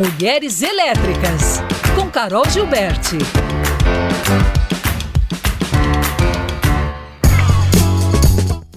Mulheres 0.00 0.62
Elétricas, 0.62 1.62
com 1.94 2.08
Carol 2.08 2.48
Gilberti. 2.48 3.18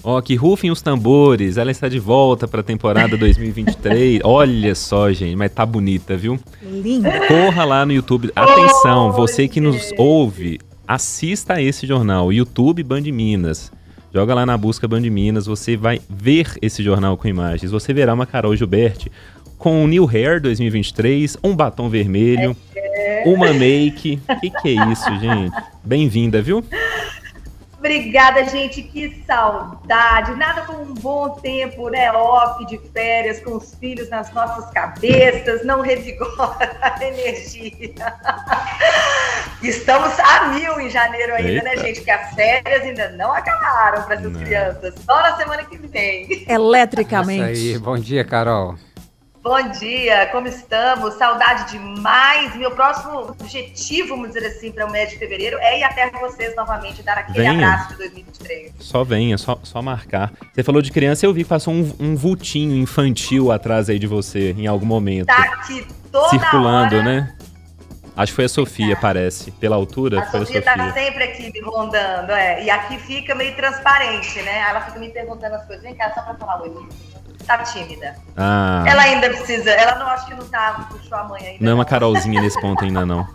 Ó, 0.03 0.17
oh, 0.17 0.21
que 0.21 0.35
rufem 0.35 0.69
os 0.69 0.81
tambores, 0.81 1.55
ela 1.55 1.71
está 1.71 1.87
de 1.87 1.97
volta 1.97 2.45
para 2.45 2.59
a 2.59 2.63
temporada 2.63 3.15
2023. 3.15 4.19
Olha 4.25 4.75
só, 4.75 5.13
gente, 5.13 5.37
mas 5.37 5.49
tá 5.53 5.65
bonita, 5.65 6.17
viu? 6.17 6.37
Linda. 6.61 7.09
Corra 7.25 7.63
lá 7.63 7.85
no 7.85 7.93
YouTube. 7.93 8.29
Atenção, 8.35 9.13
você 9.13 9.47
que 9.47 9.61
nos 9.61 9.93
ouve, 9.97 10.59
assista 10.85 11.53
a 11.53 11.61
esse 11.61 11.87
jornal, 11.87 12.33
YouTube 12.33 12.83
Band 12.83 13.03
Minas. 13.03 13.71
Joga 14.13 14.35
lá 14.35 14.45
na 14.45 14.57
busca 14.57 14.89
Band 14.89 15.09
Minas, 15.09 15.45
você 15.45 15.77
vai 15.77 16.01
ver 16.09 16.57
esse 16.61 16.83
jornal 16.83 17.15
com 17.15 17.29
imagens. 17.29 17.71
Você 17.71 17.93
verá 17.93 18.13
uma 18.13 18.25
Carol 18.25 18.53
Gilberti 18.57 19.09
com 19.63 19.81
um 19.81 19.87
New 19.87 20.05
Hair 20.05 20.41
2023, 20.41 21.37
um 21.41 21.55
batom 21.55 21.87
vermelho, 21.87 22.53
é. 22.75 23.23
uma 23.25 23.53
make. 23.53 24.21
Que 24.41 24.49
que 24.49 24.77
é 24.77 24.91
isso, 24.91 25.09
gente? 25.21 25.55
Bem-vinda, 25.81 26.41
viu? 26.41 26.61
Obrigada, 27.79 28.43
gente. 28.43 28.83
Que 28.83 29.23
saudade. 29.25 30.35
Nada 30.35 30.63
como 30.63 30.81
um 30.81 30.93
bom 30.93 31.29
tempo, 31.29 31.87
né? 31.87 32.11
Off 32.11 32.65
de 32.65 32.77
férias, 32.91 33.39
com 33.39 33.55
os 33.55 33.73
filhos 33.75 34.09
nas 34.09 34.33
nossas 34.33 34.69
cabeças. 34.71 35.65
Não 35.65 35.79
revigora 35.79 36.75
a 36.81 37.01
energia. 37.01 37.93
Estamos 39.61 40.19
a 40.19 40.47
mil 40.49 40.77
em 40.81 40.89
janeiro 40.89 41.35
ainda, 41.35 41.63
né, 41.63 41.71
Eita. 41.73 41.75
né, 41.75 41.87
gente? 41.87 41.95
Porque 42.01 42.11
as 42.11 42.33
férias 42.33 42.81
ainda 42.83 43.11
não 43.11 43.33
acabaram 43.33 44.03
para 44.03 44.15
essas 44.15 44.33
não. 44.33 44.41
crianças. 44.41 44.95
Só 45.05 45.21
na 45.21 45.37
semana 45.37 45.63
que 45.63 45.77
vem. 45.77 46.45
Eletricamente. 46.49 47.53
Isso 47.53 47.75
aí. 47.75 47.79
Bom 47.79 47.97
dia, 47.97 48.25
Carol. 48.25 48.75
Bom 49.43 49.61
dia, 49.71 50.27
como 50.27 50.47
estamos? 50.47 51.15
Saudade 51.15 51.69
demais. 51.77 52.55
Meu 52.55 52.71
próximo 52.71 53.19
objetivo, 53.19 54.15
vamos 54.15 54.31
dizer 54.31 54.47
assim, 54.47 54.71
para 54.71 54.85
o 54.85 54.89
mês 54.89 55.09
de 55.09 55.17
fevereiro 55.17 55.57
é 55.59 55.79
ir 55.81 55.83
até 55.83 56.09
vocês 56.11 56.55
novamente, 56.55 57.03
dar 57.03 57.17
aquele 57.17 57.39
venha. 57.39 57.67
abraço 57.67 57.89
de 57.89 57.97
2023. 57.97 58.71
Só 58.79 59.03
venha, 59.03 59.37
só, 59.37 59.59
só 59.61 59.81
marcar. 59.81 60.31
Você 60.53 60.63
falou 60.63 60.81
de 60.81 60.93
criança, 60.93 61.25
eu 61.25 61.33
vi 61.33 61.43
que 61.43 61.49
passou 61.49 61.73
um, 61.73 61.93
um 61.99 62.15
vultinho 62.15 62.73
infantil 62.77 63.51
atrás 63.51 63.89
aí 63.89 63.99
de 63.99 64.07
você 64.07 64.51
em 64.57 64.65
algum 64.65 64.85
momento. 64.85 65.27
Tá 65.27 65.43
aqui 65.43 65.85
toda 66.09 66.29
Circulando, 66.29 66.95
hora. 66.95 67.03
né? 67.03 67.35
Acho 68.15 68.31
que 68.31 68.35
foi 68.37 68.45
a 68.45 68.49
Sofia, 68.49 68.95
parece. 68.95 69.51
Pela 69.51 69.75
altura, 69.75 70.21
a 70.21 70.25
foi 70.27 70.39
Sofia 70.45 70.59
a 70.61 70.63
Sofia. 70.63 70.85
tá 70.85 70.93
sempre 70.93 71.23
aqui 71.25 71.51
me 71.51 71.59
rondando, 71.59 72.31
é. 72.31 72.63
E 72.63 72.69
aqui 72.69 72.97
fica 72.97 73.35
meio 73.35 73.53
transparente, 73.57 74.41
né? 74.41 74.59
Ela 74.69 74.79
fica 74.81 74.99
me 74.99 75.09
perguntando 75.09 75.55
as 75.55 75.65
coisas. 75.65 75.83
Vem 75.83 75.95
cá, 75.95 76.13
só 76.13 76.21
pra 76.21 76.35
falar 76.35 76.61
oi 76.61 76.69
tá 77.43 77.59
tímida. 77.59 78.15
Ah. 78.35 78.83
Ela 78.87 79.03
ainda 79.03 79.29
precisa, 79.29 79.71
ela 79.71 79.95
não 79.99 80.07
acho 80.07 80.25
que 80.27 80.33
não 80.33 80.47
tá, 80.47 80.87
puxou 80.89 81.17
a 81.17 81.23
mãe 81.23 81.45
ainda. 81.45 81.63
Não 81.63 81.71
é 81.71 81.75
uma 81.75 81.85
Carolzinha 81.85 82.41
nesse 82.41 82.59
ponto 82.59 82.83
ainda 82.83 83.05
não. 83.05 83.27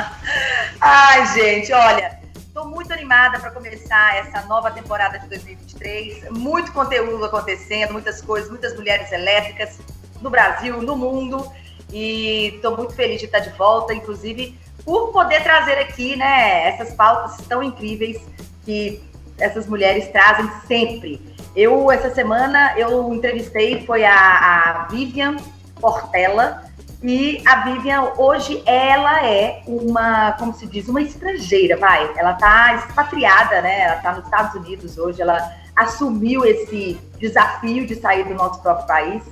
Ai, 0.80 1.26
gente, 1.34 1.72
olha, 1.72 2.18
tô 2.54 2.64
muito 2.64 2.92
animada 2.92 3.38
para 3.38 3.50
começar 3.50 4.16
essa 4.16 4.42
nova 4.46 4.70
temporada 4.70 5.18
de 5.18 5.28
2023. 5.28 6.30
Muito 6.30 6.72
conteúdo 6.72 7.24
acontecendo, 7.24 7.92
muitas 7.92 8.20
coisas, 8.20 8.50
muitas 8.50 8.76
mulheres 8.76 9.10
elétricas 9.12 9.78
no 10.20 10.30
Brasil, 10.30 10.82
no 10.82 10.96
mundo. 10.96 11.50
E 11.90 12.54
estou 12.56 12.76
muito 12.76 12.94
feliz 12.94 13.18
de 13.18 13.26
estar 13.26 13.38
de 13.38 13.50
volta, 13.50 13.94
inclusive 13.94 14.58
por 14.84 15.12
poder 15.12 15.42
trazer 15.42 15.78
aqui, 15.78 16.16
né, 16.16 16.68
essas 16.68 16.94
pautas 16.94 17.36
tão 17.46 17.62
incríveis 17.62 18.18
que 18.64 19.02
essas 19.38 19.66
mulheres 19.66 20.08
trazem 20.08 20.50
sempre. 20.66 21.20
Eu, 21.54 21.90
essa 21.90 22.10
semana, 22.14 22.78
eu 22.78 23.12
entrevistei, 23.12 23.84
foi 23.84 24.04
a, 24.04 24.14
a 24.14 24.86
Vivian 24.90 25.36
Portela, 25.80 26.68
e 27.02 27.40
a 27.46 27.60
Vivian, 27.64 28.12
hoje, 28.16 28.60
ela 28.66 29.24
é 29.24 29.62
uma, 29.66 30.32
como 30.32 30.52
se 30.52 30.66
diz, 30.66 30.88
uma 30.88 31.00
estrangeira, 31.00 31.76
vai. 31.76 32.12
Ela 32.16 32.34
tá 32.34 32.74
expatriada, 32.74 33.60
né? 33.62 33.82
Ela 33.82 33.96
tá 33.96 34.12
nos 34.14 34.24
Estados 34.24 34.54
Unidos 34.56 34.98
hoje, 34.98 35.22
ela 35.22 35.38
assumiu 35.76 36.44
esse 36.44 37.00
desafio 37.20 37.86
de 37.86 37.94
sair 37.94 38.24
do 38.24 38.34
nosso 38.34 38.60
próprio 38.60 38.86
país 38.88 39.22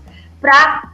para 0.41 0.93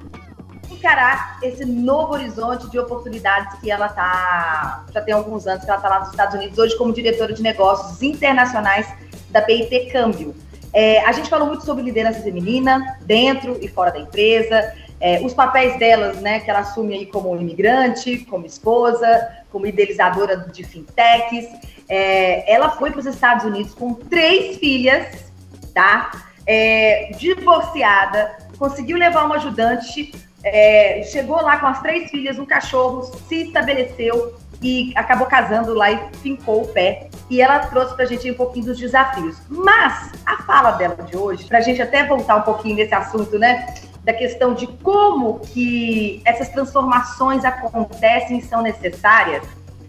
encarar 0.70 1.38
esse 1.42 1.62
novo 1.66 2.14
horizonte 2.14 2.70
de 2.70 2.78
oportunidades 2.78 3.60
que 3.60 3.70
ela 3.70 3.88
tá, 3.88 4.86
já 4.90 5.02
tem 5.02 5.12
alguns 5.12 5.46
anos 5.46 5.62
que 5.64 5.70
ela 5.70 5.78
está 5.78 5.88
lá 5.90 6.00
nos 6.00 6.08
Estados 6.08 6.34
Unidos, 6.34 6.56
hoje 6.56 6.76
como 6.78 6.90
diretora 6.90 7.34
de 7.34 7.42
negócios 7.42 8.02
internacionais 8.02 8.88
da 9.30 9.42
BIT 9.42 9.90
Câmbio. 9.92 10.34
É, 10.72 11.04
a 11.04 11.12
gente 11.12 11.28
falou 11.28 11.46
muito 11.46 11.64
sobre 11.64 11.82
liderança 11.82 12.20
feminina, 12.20 12.98
dentro 13.02 13.58
e 13.60 13.68
fora 13.68 13.90
da 13.90 13.98
empresa, 13.98 14.74
é, 15.00 15.20
os 15.20 15.34
papéis 15.34 15.76
delas, 15.78 16.20
né, 16.20 16.38
que 16.38 16.48
ela 16.48 16.60
assume 16.60 16.94
aí 16.94 17.06
como 17.06 17.36
imigrante, 17.36 18.18
como 18.18 18.46
esposa, 18.46 19.28
como 19.50 19.66
idealizadora 19.66 20.36
de 20.36 20.62
fintechs. 20.62 21.48
É, 21.88 22.50
ela 22.50 22.70
foi 22.70 22.92
para 22.92 23.00
os 23.00 23.06
Estados 23.06 23.44
Unidos 23.44 23.74
com 23.74 23.94
três 23.94 24.58
filhas, 24.58 25.30
tá? 25.74 26.10
É, 26.46 27.10
divorciada, 27.18 28.38
conseguiu 28.58 28.96
levar 28.96 29.24
uma 29.26 29.36
ajudante, 29.36 30.12
é, 30.44 31.02
chegou 31.04 31.42
lá 31.42 31.58
com 31.58 31.66
as 31.66 31.82
três 31.82 32.10
filhas, 32.10 32.38
um 32.38 32.46
cachorro, 32.46 33.02
se 33.28 33.42
estabeleceu, 33.42 34.34
e 34.62 34.92
acabou 34.94 35.26
casando 35.26 35.74
lá 35.74 35.90
e 35.90 36.00
fincou 36.22 36.62
o 36.62 36.68
pé. 36.68 37.08
E 37.28 37.42
ela 37.42 37.58
trouxe 37.60 37.94
para 37.94 38.04
a 38.04 38.08
gente 38.08 38.30
um 38.30 38.34
pouquinho 38.34 38.66
dos 38.66 38.78
desafios. 38.78 39.36
Mas 39.48 40.12
a 40.24 40.42
fala 40.44 40.72
dela 40.72 40.96
de 41.02 41.16
hoje, 41.16 41.44
para 41.44 41.58
a 41.58 41.60
gente 41.60 41.82
até 41.82 42.06
voltar 42.06 42.36
um 42.36 42.42
pouquinho 42.42 42.76
nesse 42.76 42.94
assunto, 42.94 43.38
né? 43.38 43.74
Da 44.04 44.12
questão 44.12 44.54
de 44.54 44.66
como 44.66 45.40
que 45.40 46.22
essas 46.24 46.48
transformações 46.48 47.44
acontecem 47.44 48.38
e 48.38 48.42
são 48.42 48.62
necessárias. 48.62 49.42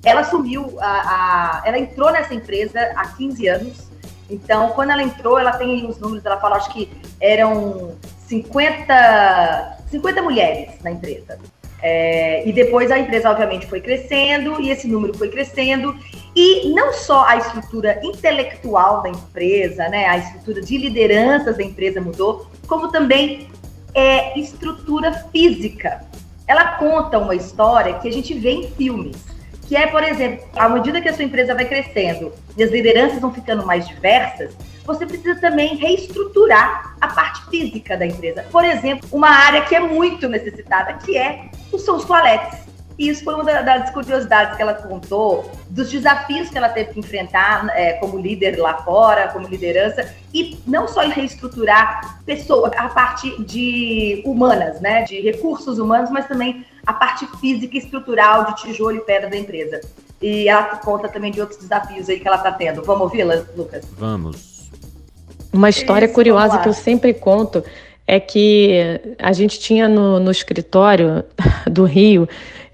Ela 0.04 0.22
assumiu, 0.22 0.78
a, 0.80 0.86
a, 0.86 1.62
ela 1.66 1.78
entrou 1.78 2.12
nessa 2.12 2.34
empresa 2.34 2.80
há 2.96 3.08
15 3.08 3.48
anos. 3.48 3.88
Então, 4.30 4.70
quando 4.70 4.92
ela 4.92 5.04
entrou, 5.04 5.38
ela 5.38 5.54
tem 5.54 5.86
os 5.88 6.00
números, 6.00 6.26
ela 6.26 6.40
fala, 6.40 6.58
acho 6.58 6.72
que 6.72 6.92
eram 7.20 7.96
50, 8.28 9.78
50 9.90 10.22
mulheres 10.22 10.82
na 10.82 10.92
empresa. 10.92 11.38
É, 11.86 12.48
e 12.48 12.54
depois 12.54 12.90
a 12.90 12.98
empresa, 12.98 13.30
obviamente, 13.30 13.68
foi 13.68 13.82
crescendo 13.82 14.62
e 14.62 14.70
esse 14.70 14.88
número 14.88 15.14
foi 15.18 15.28
crescendo. 15.28 15.94
E 16.34 16.70
não 16.70 16.94
só 16.94 17.26
a 17.28 17.36
estrutura 17.36 18.00
intelectual 18.02 19.02
da 19.02 19.10
empresa, 19.10 19.90
né, 19.90 20.06
a 20.06 20.18
estrutura 20.18 20.62
de 20.62 20.78
lideranças 20.78 21.58
da 21.58 21.64
empresa 21.64 22.00
mudou, 22.00 22.48
como 22.68 22.90
também 22.90 23.50
é, 23.94 24.40
estrutura 24.40 25.12
física. 25.32 26.06
Ela 26.48 26.78
conta 26.78 27.20
uma 27.20 27.36
história 27.36 27.96
que 27.96 28.08
a 28.08 28.12
gente 28.12 28.34
vê 28.34 28.52
em 28.52 28.72
filmes, 28.72 29.18
que 29.68 29.76
é, 29.76 29.88
por 29.88 30.04
exemplo, 30.04 30.46
à 30.56 30.70
medida 30.70 31.02
que 31.02 31.10
a 31.10 31.14
sua 31.14 31.26
empresa 31.26 31.54
vai 31.54 31.66
crescendo 31.66 32.32
e 32.58 32.64
as 32.64 32.72
lideranças 32.72 33.20
vão 33.20 33.34
ficando 33.34 33.66
mais 33.66 33.86
diversas, 33.88 34.56
você 34.86 35.06
precisa 35.06 35.40
também 35.40 35.76
reestruturar 35.76 36.96
a 37.00 37.08
parte 37.08 37.46
física 37.50 37.98
da 37.98 38.06
empresa. 38.06 38.46
Por 38.52 38.64
exemplo, 38.64 39.08
uma 39.12 39.30
área 39.30 39.62
que 39.62 39.76
é 39.76 39.80
muito 39.80 40.28
necessitada, 40.28 40.94
que 40.94 41.18
é 41.18 41.50
os 41.72 41.84
toaletes. 41.84 42.64
E 42.98 43.10
isso 43.10 43.24
foi 43.24 43.34
uma 43.34 43.44
das 43.44 43.90
curiosidades 43.90 44.56
que 44.56 44.62
ela 44.62 44.76
contou, 44.76 45.52
dos 45.70 45.90
desafios 45.90 46.50
que 46.50 46.58
ela 46.58 46.70
teve 46.70 46.94
que 46.94 47.00
enfrentar 47.00 47.68
é, 47.76 47.94
como 47.94 48.20
líder 48.20 48.58
lá 48.58 48.76
fora, 48.84 49.30
como 49.30 49.48
liderança, 49.48 50.14
e 50.32 50.60
não 50.68 50.88
só 50.88 51.04
em 51.04 51.10
reestruturar 51.10 52.22
pessoas, 52.24 52.72
a 52.78 52.90
parte 52.90 53.42
de 53.44 54.22
humanas, 54.26 54.80
né, 54.80 55.04
de 55.04 55.20
recursos 55.22 55.80
humanos, 55.80 56.12
mas 56.12 56.28
também 56.28 56.66
a 56.86 56.94
parte 56.94 57.26
física 57.40 57.76
e 57.76 57.80
estrutural 57.80 58.46
de 58.46 58.62
tijolo 58.62 58.98
e 58.98 59.02
pedra 59.02 59.30
da 59.30 59.38
empresa. 59.38 59.82
E 60.22 60.48
ela 60.48 60.64
conta 60.78 61.10
também 61.10 61.32
de 61.32 61.42
outros 61.42 61.60
desafios 61.60 62.08
aí 62.08 62.20
que 62.20 62.28
ela 62.28 62.38
está 62.38 62.52
tendo. 62.52 62.84
Vamos 62.84 63.02
ouvi-la, 63.02 63.44
Lucas? 63.58 63.86
Vamos. 63.98 64.53
Uma 65.54 65.70
história 65.70 66.06
Isso, 66.06 66.16
curiosa 66.16 66.58
que 66.58 66.68
eu 66.68 66.74
sempre 66.74 67.14
conto 67.14 67.64
é 68.08 68.20
que 68.20 69.00
a 69.20 69.32
gente 69.32 69.60
tinha 69.60 69.88
no, 69.88 70.20
no 70.20 70.32
escritório 70.32 71.24
do 71.70 71.86
Rio 71.86 72.28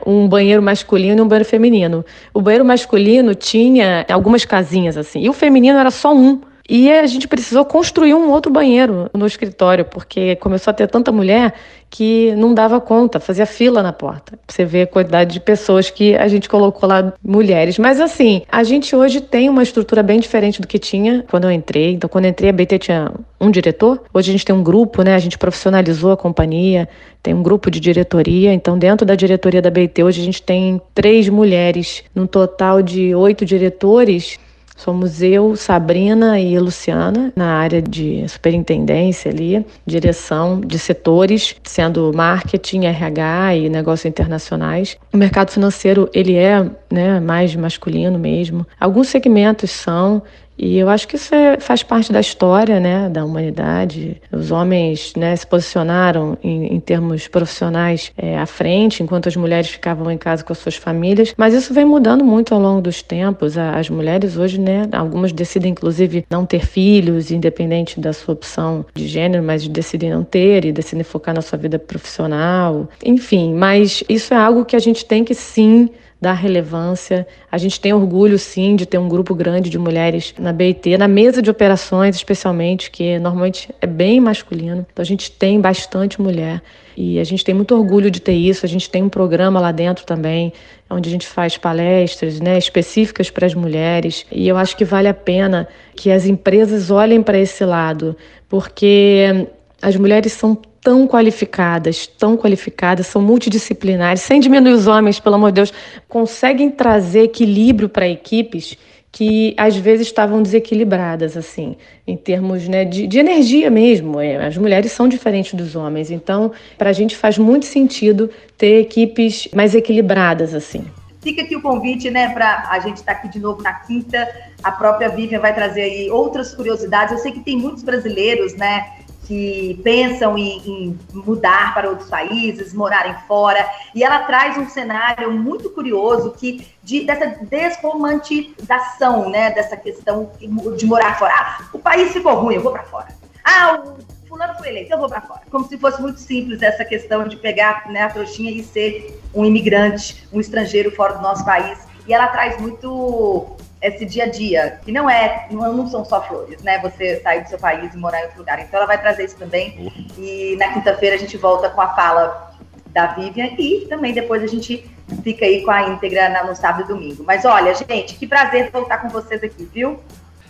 um 0.06 0.28
banheiro 0.28 0.62
masculino 0.62 1.20
e 1.20 1.22
um 1.22 1.28
banheiro 1.28 1.48
feminino. 1.48 2.06
O 2.34 2.42
banheiro 2.42 2.64
masculino 2.64 3.36
tinha 3.36 4.06
algumas 4.10 4.46
casinhas 4.46 4.96
assim, 4.96 5.20
e 5.22 5.30
o 5.30 5.34
feminino 5.34 5.78
era 5.78 5.92
só 5.92 6.16
um. 6.16 6.42
E 6.70 6.92
a 6.92 7.08
gente 7.08 7.28
precisou 7.28 7.66
construir 7.66 8.14
um 8.14 8.30
outro 8.30 8.52
banheiro 8.52 9.10
no 9.12 9.26
escritório, 9.26 9.84
porque 9.84 10.36
começou 10.36 10.70
a 10.70 10.74
ter 10.74 10.88
tanta 10.88 11.12
mulher 11.12 11.56
que 11.90 12.32
não 12.36 12.54
dava 12.54 12.80
conta, 12.80 13.20
fazia 13.20 13.48
fila 13.48 13.82
na 13.82 13.92
porta. 13.92 14.38
Você 14.48 14.64
vê 14.64 14.84
a 14.84 14.88
quantidade 14.88 15.34
de 15.34 15.40
pessoas 15.40 15.90
que 15.90 16.16
a 16.16 16.28
gente 16.28 16.48
colocou 16.48 16.88
lá, 16.88 17.12
mulheres. 17.24 17.80
Mas 17.80 18.00
assim, 18.00 18.44
a 18.52 18.64
gente 18.64 18.96
hoje 18.96 19.20
tem 19.20 19.50
uma 19.50 19.64
estrutura 19.64 20.04
bem 20.04 20.20
diferente 20.20 20.62
do 20.62 20.68
que 20.68 20.78
tinha 20.78 21.26
quando 21.28 21.46
eu 21.46 21.52
entrei. 21.52 21.94
Então, 21.94 22.08
quando 22.08 22.26
eu 22.26 22.30
entrei, 22.30 22.52
a 22.52 22.54
BT 22.54 22.78
tinha 22.78 23.12
um 23.42 23.50
diretor. 23.50 24.04
Hoje 24.14 24.30
a 24.30 24.34
gente 24.34 24.46
tem 24.46 24.56
um 24.56 24.62
grupo, 24.62 25.02
né? 25.02 25.16
A 25.16 25.20
gente 25.20 25.40
profissionalizou 25.40 26.12
a 26.12 26.18
companhia, 26.18 26.88
tem 27.24 27.34
um 27.34 27.42
grupo 27.42 27.72
de 27.72 27.80
diretoria. 27.80 28.54
Então, 28.54 28.78
dentro 28.78 29.08
da 29.08 29.16
diretoria 29.16 29.62
da 29.62 29.72
BT, 29.72 30.04
hoje 30.04 30.22
a 30.22 30.26
gente 30.26 30.44
tem 30.44 30.80
três 30.94 31.28
mulheres, 31.30 32.04
num 32.14 32.28
total 32.28 32.84
de 32.84 33.16
oito 33.16 33.44
diretores 33.44 34.38
Somos 34.80 35.22
eu, 35.22 35.58
Sabrina 35.58 36.40
e 36.40 36.58
Luciana, 36.58 37.34
na 37.36 37.58
área 37.58 37.82
de 37.82 38.26
superintendência 38.30 39.30
ali, 39.30 39.66
direção 39.86 40.62
de 40.62 40.80
setores, 40.80 41.54
sendo 41.66 42.14
marketing, 42.16 42.86
RH 42.86 43.56
e 43.58 43.70
negócios 43.70 44.06
internacionais. 44.06 44.96
O 45.12 45.18
mercado 45.18 45.52
financeiro, 45.52 46.10
ele 46.14 46.36
é 46.36 46.66
né, 46.90 47.20
mais 47.20 47.54
masculino 47.58 48.18
mesmo. 48.18 48.66
Alguns 48.80 49.10
segmentos 49.10 49.70
são, 49.70 50.22
e 50.60 50.78
eu 50.78 50.90
acho 50.90 51.08
que 51.08 51.16
isso 51.16 51.34
é, 51.34 51.58
faz 51.58 51.84
parte 51.84 52.12
da 52.12 52.20
história 52.20 52.82
né, 52.82 53.08
da 53.08 53.24
humanidade. 53.24 54.22
Os 54.30 54.52
homens 54.52 55.14
né, 55.16 55.34
se 55.34 55.48
posicionaram 55.48 56.38
em, 56.44 56.76
em 56.76 56.80
termos 56.82 57.30
profissionais 57.30 58.12
é, 58.18 58.38
à 58.38 58.46
frente, 58.46 59.02
enquanto 59.02 59.30
as 59.30 59.38
mulheres 59.38 59.70
ficavam 59.70 60.12
em 60.12 60.18
casa 60.18 60.44
com 60.44 60.52
as 60.52 60.60
suas 60.60 60.76
famílias. 60.76 61.34
Mas 61.38 61.54
isso 61.54 61.74
vem 61.74 61.86
mudando 61.86 62.26
muito 62.26 62.54
ao 62.54 62.60
longo 62.60 62.82
dos 62.82 63.02
tempos. 63.02 63.58
As 63.58 63.90
mulheres 63.90 64.36
hoje, 64.36 64.60
né, 64.60 64.84
algumas 64.92 65.32
decidem 65.32 65.72
inclusive 65.72 66.26
não 66.30 66.46
ter 66.46 66.66
filhos, 66.66 67.32
independente 67.32 67.98
da 67.98 68.12
sua 68.12 68.34
opção 68.34 68.86
de 68.94 69.08
gênero, 69.08 69.42
mas 69.42 69.66
decidem 69.66 70.10
não 70.10 70.26
ter 70.26 70.66
e 70.66 70.74
decidem 70.74 71.06
focar 71.06 71.34
na 71.34 71.42
sua 71.42 71.58
vida 71.58 71.80
profissional. 71.80 72.90
Enfim, 73.06 73.54
mas 73.54 74.04
isso 74.10 74.34
é 74.34 74.38
algo 74.38 74.66
que 74.66 74.76
a 74.76 74.80
gente 74.80 75.06
tem 75.06 75.24
que 75.24 75.34
sim 75.34 75.90
dar 76.22 76.34
relevância. 76.34 77.26
A 77.52 77.58
gente 77.58 77.80
tem 77.80 77.94
orgulho, 77.94 78.38
sim, 78.38 78.76
de 78.76 78.86
ter 78.86 78.98
um 78.98 79.08
grupo 79.08 79.34
grande 79.34 79.70
de 79.70 79.78
mulheres 79.78 80.34
na 80.38 80.52
BIT, 80.52 80.98
na 80.98 81.08
mesa 81.08 81.42
de 81.42 81.50
operações, 81.50 82.16
especialmente, 82.16 82.92
que 82.92 83.18
normalmente 83.20 83.70
é 83.82 83.88
bem 83.88 84.20
masculino. 84.20 84.86
Então 84.92 85.02
a 85.02 85.06
gente 85.06 85.32
tem 85.32 85.60
bastante 85.62 86.22
mulher 86.22 86.62
e 86.98 87.20
a 87.20 87.24
gente 87.24 87.46
tem 87.46 87.56
muito 87.56 87.74
orgulho 87.74 88.12
de 88.12 88.20
ter 88.20 88.34
isso. 88.34 88.66
A 88.66 88.70
gente 88.70 88.90
tem 88.90 89.02
um 89.02 89.10
programa 89.10 89.60
lá 89.60 89.72
dentro 89.72 90.06
também, 90.06 90.52
onde 90.90 91.08
a 91.08 91.12
gente 91.12 91.26
faz 91.26 91.58
palestras 91.58 92.42
né, 92.42 92.58
específicas 92.58 93.30
para 93.30 93.46
as 93.46 93.54
mulheres. 93.54 94.26
E 94.30 94.48
eu 94.48 94.58
acho 94.58 94.76
que 94.76 94.84
vale 94.84 95.08
a 95.08 95.14
pena 95.14 95.68
que 95.96 96.12
as 96.12 96.26
empresas 96.26 96.92
olhem 96.92 97.24
para 97.24 97.40
esse 97.40 97.64
lado, 97.64 98.18
porque 98.50 99.48
as 99.82 99.96
mulheres 99.96 100.34
são 100.34 100.58
tão 100.82 101.08
qualificadas, 101.08 102.08
tão 102.08 102.38
qualificadas, 102.38 103.08
são 103.08 103.22
multidisciplinares, 103.22 104.22
sem 104.22 104.40
diminuir 104.40 104.74
os 104.74 104.88
homens, 104.88 105.20
pelo 105.20 105.36
amor 105.36 105.52
de 105.52 105.56
Deus, 105.56 105.74
conseguem 106.08 106.70
trazer 106.70 107.24
equilíbrio 107.24 107.90
para 107.90 108.08
equipes 108.08 108.78
que 109.12 109.56
às 109.58 109.76
vezes 109.76 110.08
estavam 110.08 110.42
desequilibradas, 110.42 111.36
assim, 111.36 111.76
em 112.06 112.16
termos 112.16 112.68
né, 112.68 112.86
de, 112.86 113.08
de 113.08 113.18
energia 113.20 113.70
mesmo. 113.70 114.20
É, 114.20 114.46
as 114.46 114.58
mulheres 114.58 114.92
são 114.92 115.08
diferentes 115.08 115.54
dos 115.54 115.76
homens, 115.76 116.12
então 116.12 116.52
para 116.78 116.90
a 116.90 116.94
gente 116.94 117.16
faz 117.16 117.38
muito 117.38 117.66
sentido 117.66 118.30
ter 118.58 118.82
equipes 118.82 119.48
mais 119.54 119.74
equilibradas, 119.74 120.54
assim. 120.54 120.86
Fica 121.22 121.42
aqui 121.42 121.56
o 121.56 121.62
convite, 121.62 122.10
né, 122.10 122.30
para 122.30 122.70
a 122.70 122.80
gente 122.80 122.98
estar 122.98 123.14
tá 123.14 123.20
aqui 123.20 123.30
de 123.30 123.40
novo 123.40 123.62
na 123.62 123.74
quinta. 123.74 124.28
A 124.64 124.72
própria 124.72 125.10
Vivian 125.10 125.40
vai 125.40 125.54
trazer 125.54 125.82
aí 125.82 126.10
outras 126.10 126.56
curiosidades. 126.56 127.12
Eu 127.12 127.20
sei 127.20 127.32
que 127.34 127.42
tem 127.42 127.58
muitos 127.58 127.84
brasileiros, 127.84 128.56
né, 128.56 128.99
que 129.30 129.80
pensam 129.84 130.36
em, 130.36 130.58
em, 130.68 131.00
mudar 131.14 131.72
para 131.76 131.88
outros 131.88 132.10
países, 132.10 132.74
morarem 132.74 133.16
fora, 133.28 133.64
e 133.94 134.04
ela 134.04 134.24
traz 134.24 134.58
um 134.58 134.68
cenário 134.68 135.32
muito 135.32 135.70
curioso 135.70 136.32
que 136.32 136.68
de, 136.82 137.06
dessa 137.06 137.38
desromantização, 137.46 139.30
né, 139.30 139.52
dessa 139.52 139.78
questão 139.78 140.32
de 140.76 140.86
morar 140.88 141.20
fora. 141.20 141.32
Ah, 141.36 141.70
o 141.72 141.78
país 141.78 142.12
ficou 142.12 142.34
ruim, 142.34 142.56
eu 142.56 142.64
vou 142.64 142.72
para 142.72 142.82
fora. 142.82 143.10
Ah, 143.44 143.80
o 143.86 144.28
fulano 144.28 144.56
foi 144.58 144.70
eleito, 144.70 144.92
eu 144.92 144.98
vou 144.98 145.08
para 145.08 145.22
fora. 145.22 145.42
Como 145.52 145.68
se 145.68 145.78
fosse 145.78 146.02
muito 146.02 146.20
simples 146.20 146.64
essa 146.64 146.84
questão 146.84 147.28
de 147.28 147.38
pegar 147.38 147.88
né, 147.88 148.02
a 148.02 148.10
trouxinha 148.10 148.50
e 148.50 148.64
ser 148.64 149.22
um 149.32 149.46
imigrante, 149.46 150.28
um 150.34 150.40
estrangeiro 150.40 150.90
fora 150.96 151.14
do 151.14 151.22
nosso 151.22 151.46
país. 151.46 151.78
E 152.08 152.14
ela 152.16 152.26
traz 152.30 152.60
muito 152.60 153.58
esse 153.82 154.06
dia 154.06 154.26
a 154.26 154.28
dia, 154.28 154.80
que 154.84 154.92
não 154.92 155.10
é, 155.10 155.48
não, 155.50 155.74
não, 155.74 155.88
são 155.88 156.04
só 156.04 156.22
flores, 156.22 156.62
né? 156.64 156.80
Você 156.80 157.22
sair 157.22 157.44
do 157.44 157.50
seu 157.50 157.58
país 157.58 157.94
e 157.94 157.98
morar 157.98 158.20
em 158.20 158.24
outro 158.24 158.40
lugar. 158.40 158.60
Então 158.60 158.78
ela 158.78 158.88
vai 158.88 159.00
trazer 159.00 159.26
isso 159.26 159.38
também. 159.38 159.76
Uhum. 159.80 160.08
E 160.18 160.56
na 160.58 160.74
quinta-feira 160.74 161.16
a 161.16 161.20
gente 161.20 161.38
volta 161.38 161.70
com 161.70 161.82
a 161.82 161.96
fala 161.96 162.54
da 162.88 163.08
Vivian 163.08 163.52
e 163.58 163.86
também 163.88 164.14
depois 164.14 164.44
a 164.44 164.48
gente 164.48 164.90
fica 165.24 165.46
aí 165.46 165.64
com 165.64 165.72
a 165.72 165.90
íntegra 165.90 166.44
no 166.44 166.56
sábado 166.56 166.84
e 166.84 166.88
domingo. 166.88 167.24
Mas 167.26 167.46
olha, 167.46 167.74
gente, 167.74 168.16
que 168.16 168.28
prazer 168.28 168.70
voltar 168.72 168.98
com 168.98 169.10
vocês 169.10 169.42
aqui, 169.44 169.70
viu? 169.74 170.00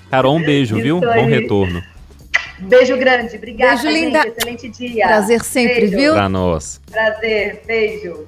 Carol, 0.09 0.35
um 0.35 0.43
beijo, 0.43 0.75
viu? 0.75 0.99
Bom 0.99 1.25
retorno. 1.25 1.83
Beijo 2.57 2.97
grande, 2.97 3.35
obrigada, 3.37 3.81
beijo, 3.81 3.89
linda. 3.89 4.21
Gente. 4.21 4.37
Excelente 4.37 4.69
dia. 4.69 5.07
Prazer 5.07 5.43
sempre, 5.43 5.81
beijo. 5.81 5.97
viu? 5.97 6.13
Pra 6.13 6.27
nós. 6.27 6.81
Prazer, 6.91 7.61
beijo. 7.65 8.25